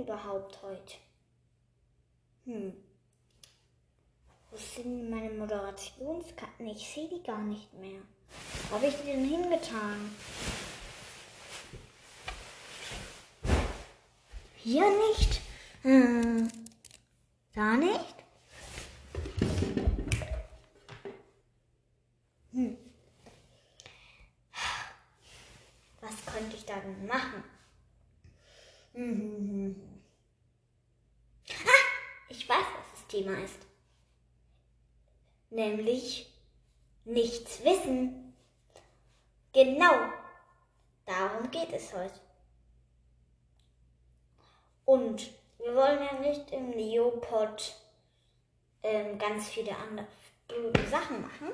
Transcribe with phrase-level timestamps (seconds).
[0.00, 0.94] überhaupt heute?
[2.44, 2.72] Hm.
[4.50, 6.66] Wo sind meine Moderationskarten?
[6.66, 8.00] Ich sehe die gar nicht mehr.
[8.68, 10.14] Wo habe ich die denn hingetan?
[14.56, 15.40] Hier nicht?
[15.82, 16.50] Hm.
[17.54, 18.14] Da nicht?
[22.52, 22.76] Hm.
[26.00, 27.44] Was könnte ich da denn machen?
[28.92, 29.74] Hm, hm, hm.
[29.76, 30.02] hm.
[31.64, 31.84] Ah,
[32.28, 33.66] ich weiß, was das Thema ist.
[35.50, 36.32] Nämlich
[37.04, 38.34] nichts wissen.
[39.52, 40.12] Genau.
[41.04, 42.20] Darum geht es heute.
[44.84, 47.74] Und wir wollen ja nicht im Neopod
[48.82, 50.06] ähm, ganz viele andere
[50.48, 51.48] blöde Sachen machen.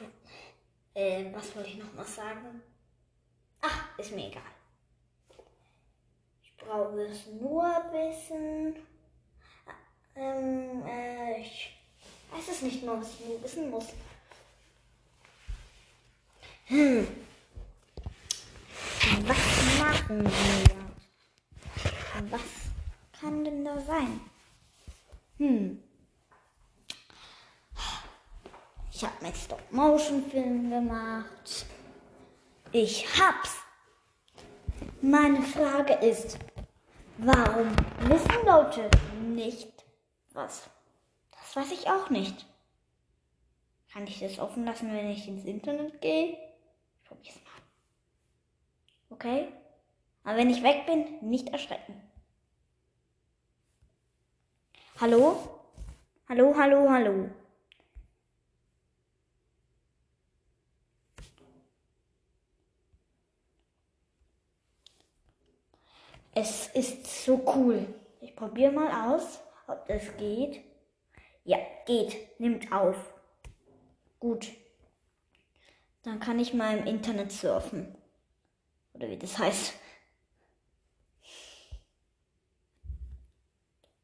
[0.96, 2.62] Ähm, was wollte ich noch mal sagen?
[3.60, 4.42] Ach, ist mir egal.
[6.40, 8.76] Ich brauche es nur wissen.
[10.16, 11.76] Ähm, äh, ich
[12.30, 13.86] weiß es nicht mehr, was ich wissen muss.
[16.66, 17.06] Hm.
[19.26, 20.84] Was machen wir?
[22.30, 22.40] Was
[23.20, 24.20] kann denn da sein?
[25.38, 25.82] Hm.
[28.92, 31.66] Ich habe mit Stop-Motion-Film gemacht.
[32.70, 33.56] Ich hab's.
[35.02, 36.38] Meine Frage ist,
[37.18, 37.70] warum
[38.08, 38.88] wissen Leute
[39.34, 39.73] nicht
[40.34, 40.68] was?
[41.30, 42.46] Das weiß ich auch nicht.
[43.92, 46.32] Kann ich das offen lassen, wenn ich ins Internet gehe?
[46.32, 47.62] Ich probier's mal.
[49.10, 49.48] Okay?
[50.24, 52.00] Aber wenn ich weg bin, nicht erschrecken.
[55.00, 55.60] Hallo?
[56.28, 57.30] Hallo, hallo, hallo.
[66.36, 67.86] Es ist so cool.
[68.20, 70.62] Ich probiere mal aus, ob das geht.
[71.44, 72.38] Ja, geht.
[72.40, 72.96] Nimmt auf.
[74.18, 74.52] Gut.
[76.02, 77.94] Dann kann ich mal im Internet surfen.
[78.94, 79.74] Oder wie das heißt.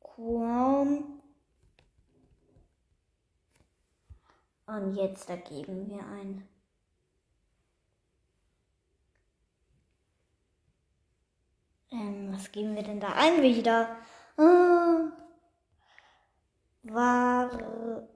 [0.01, 1.05] Chrome.
[4.67, 6.49] Und jetzt da geben wir ein.
[11.91, 13.97] Ähm, was geben wir denn da ein wieder?
[14.39, 15.30] Äh,
[16.83, 18.09] warum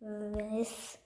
[0.00, 1.00] wissen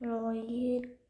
[0.00, 1.01] Leute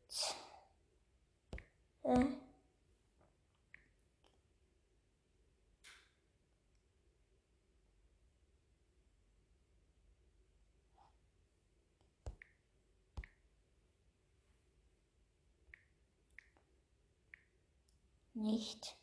[18.42, 18.96] nicht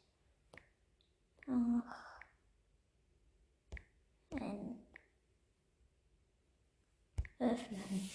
[1.47, 2.19] ach,
[4.31, 4.79] ein
[7.39, 8.09] öffnen.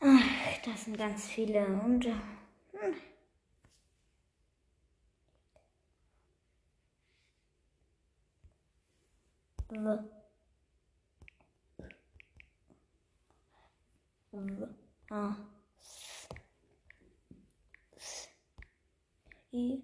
[0.00, 2.14] Ach, das sind ganz viele Hunde.
[2.72, 2.94] Hm.
[9.68, 10.19] W
[14.32, 15.36] A
[17.96, 18.28] S
[19.52, 19.82] I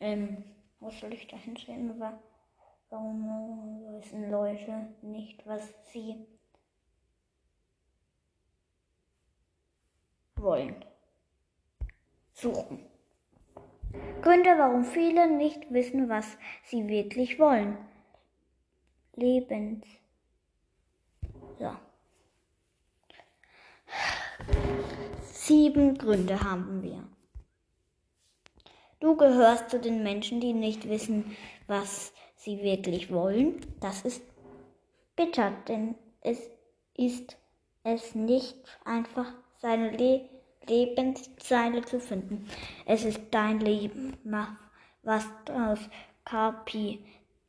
[0.00, 0.44] Ähm,
[0.80, 2.00] was soll ich da hinstellen?
[2.90, 6.26] Warum wissen Leute nicht, was sie
[10.36, 10.84] wollen?
[12.32, 12.91] Suchen.
[14.22, 17.76] Gründe, warum viele nicht wissen, was sie wirklich wollen.
[19.14, 19.84] Lebens.
[21.58, 21.72] So.
[25.22, 27.02] Sieben Gründe haben wir.
[29.00, 31.36] Du gehörst zu den Menschen, die nicht wissen,
[31.66, 33.60] was sie wirklich wollen.
[33.80, 34.22] Das ist
[35.16, 36.48] bitter, denn es
[36.94, 37.36] ist
[37.84, 40.28] es nicht einfach, seine Le
[40.66, 42.48] Lebenszeile zu finden.
[42.86, 44.16] Es ist dein Leben.
[44.24, 44.52] Mach
[45.02, 45.78] was draus.
[46.24, 47.04] Capi.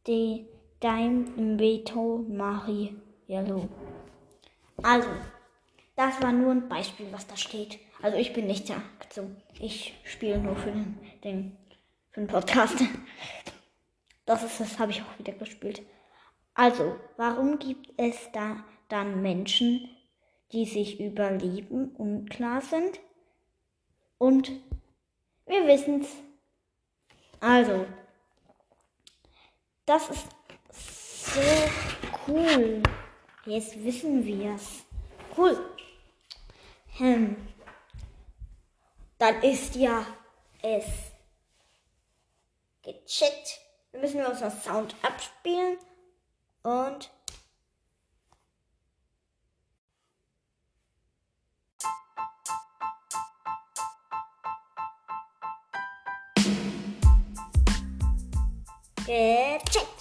[0.07, 0.45] De
[0.80, 2.95] dein Veto Mari.
[3.27, 3.69] Yellow.
[4.81, 5.07] Also,
[5.95, 7.80] das war nur ein Beispiel, was da steht.
[8.01, 9.33] Also ich bin nicht dazu.
[9.60, 11.57] Ich spiele nur für den, den,
[12.12, 12.75] für den Podcast.
[14.25, 15.81] Das ist das, habe ich auch wieder gespielt.
[16.54, 19.89] Also, warum gibt es da dann Menschen,
[20.53, 23.00] die sich über Lieben unklar sind.
[24.19, 24.51] Und
[25.47, 26.07] wir wissen's.
[27.39, 27.85] Also,
[29.85, 30.27] das ist
[31.33, 31.41] so
[32.27, 32.81] cool.
[33.45, 34.85] Jetzt wissen wir's.
[35.35, 35.57] Cool.
[36.97, 37.35] Hm.
[39.17, 40.05] Dann ist ja
[40.61, 40.85] es
[42.83, 43.59] gecheckt.
[43.91, 45.77] Dann müssen wir unseren Sound abspielen
[46.61, 47.11] und
[59.05, 59.92] gecheckt.